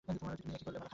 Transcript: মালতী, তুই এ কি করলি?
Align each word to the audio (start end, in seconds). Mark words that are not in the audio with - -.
মালতী, 0.07 0.41
তুই 0.41 0.51
এ 0.51 0.57
কি 0.57 0.63
করলি? 0.65 0.81